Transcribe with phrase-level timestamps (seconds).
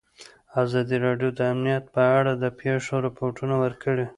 [0.61, 4.05] ازادي راډیو د امنیت په اړه د پېښو رپوټونه ورکړي.